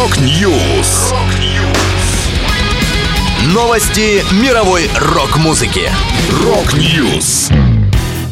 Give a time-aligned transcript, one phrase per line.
[0.00, 1.12] Rock News.
[3.52, 5.90] Новости мировой рок-музыки.
[6.42, 7.50] Rock News.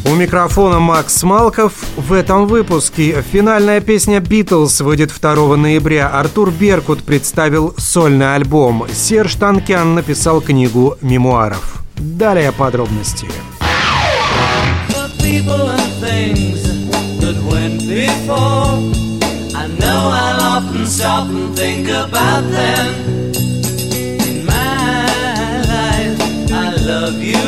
[0.03, 1.73] У микрофона Макс Малков.
[1.95, 6.07] В этом выпуске финальная песня «Битлз» выйдет 2 ноября.
[6.07, 8.87] Артур Беркут представил сольный альбом.
[8.91, 11.83] Серж Танкян написал книгу мемуаров.
[11.95, 13.27] Далее подробности.
[20.99, 22.87] stop and think about them.
[24.27, 27.38] In my life, I love you.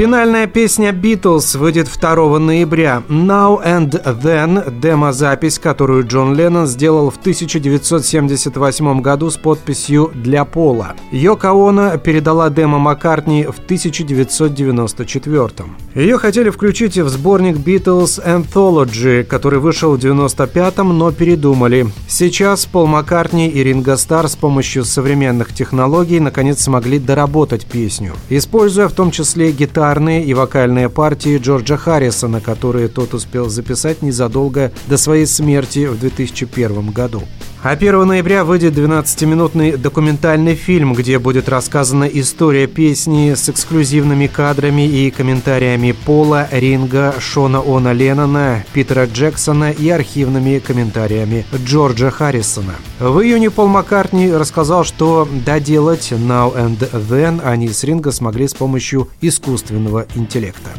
[0.00, 3.02] Финальная песня «Битлз» выйдет 2 ноября.
[3.10, 10.94] «Now and Then»– демо-запись, которую Джон Леннон сделал в 1978 году с подписью «Для Пола».
[11.12, 15.48] Йоко Оно передала демо Маккартни в 1994.
[15.94, 21.88] Ее хотели включить в сборник «Beatles Anthology», который вышел в 1995-м, но передумали.
[22.08, 28.88] Сейчас Пол Маккартни и Ринго Стар с помощью современных технологий наконец смогли доработать песню, используя
[28.88, 34.70] в том числе гитару гитарные и вокальные партии Джорджа Харрисона, которые тот успел записать незадолго
[34.86, 37.22] до своей смерти в 2001 году.
[37.62, 44.88] А 1 ноября выйдет 12-минутный документальный фильм, где будет рассказана история песни с эксклюзивными кадрами
[44.88, 52.76] и комментариями Пола, Ринга, Шона Она Леннона, Питера Джексона и архивными комментариями Джорджа Харрисона.
[52.98, 56.78] В июне Пол Маккартни рассказал, что доделать Now and
[57.10, 60.70] Then они с Ринга смогли с помощью искусственного интеллекта.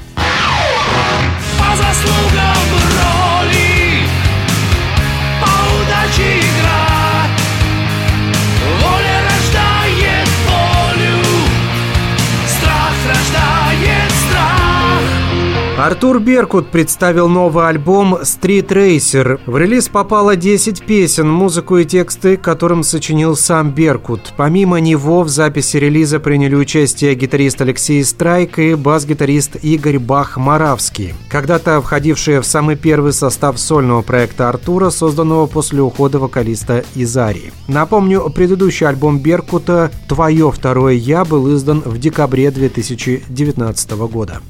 [15.81, 19.39] Артур Беркут представил новый альбом «Street Racer».
[19.47, 24.31] В релиз попало 10 песен, музыку и тексты, которым сочинил сам Беркут.
[24.37, 31.81] Помимо него в записи релиза приняли участие гитарист Алексей Страйк и бас-гитарист Игорь Бах-Моравский, когда-то
[31.81, 37.51] входившие в самый первый состав сольного проекта Артура, созданного после ухода вокалиста Изари.
[37.67, 44.41] Напомню, предыдущий альбом Беркута «Твое второе я» был издан в декабре 2019 года.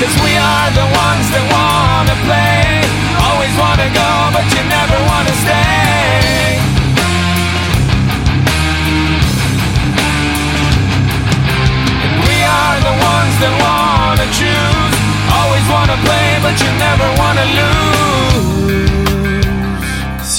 [0.00, 2.53] Cause we are the ones that wanna play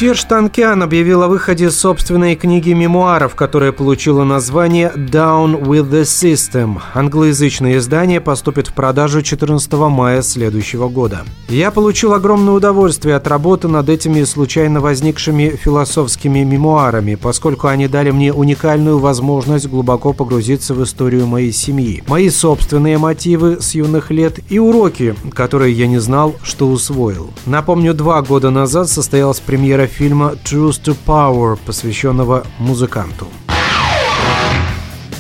[0.05, 6.77] Серж Танкян объявил о выходе собственной книги мемуаров, которая получила название «Down with the System».
[6.93, 11.25] Англоязычное издание поступит в продажу 14 мая следующего года.
[11.49, 18.11] Я получил огромное удовольствие от работы над этими случайно возникшими философскими мемуарами, поскольку они дали
[18.11, 24.37] мне уникальную возможность глубоко погрузиться в историю моей семьи, мои собственные мотивы с юных лет
[24.49, 27.31] и уроки, которые я не знал, что усвоил.
[27.47, 33.27] Напомню, два года назад состоялась премьера фильма «Truth to Power», посвященного музыканту.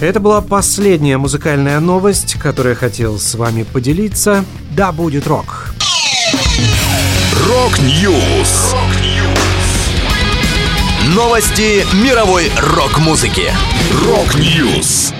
[0.01, 4.43] Это была последняя музыкальная новость, которую я хотел с вами поделиться.
[4.71, 5.73] Да будет рок!
[7.47, 8.75] Rock News!
[11.15, 13.53] Новости мировой рок-музыки.
[14.05, 15.13] Rock News!